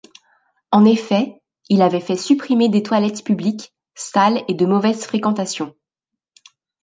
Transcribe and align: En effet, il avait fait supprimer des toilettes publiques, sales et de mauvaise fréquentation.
En 0.71 0.83
effet, 0.83 1.43
il 1.69 1.83
avait 1.83 1.99
fait 2.01 2.15
supprimer 2.17 2.69
des 2.69 2.81
toilettes 2.81 3.23
publiques, 3.23 3.75
sales 3.93 4.41
et 4.47 4.55
de 4.55 4.65
mauvaise 4.65 5.05
fréquentation. 5.05 5.75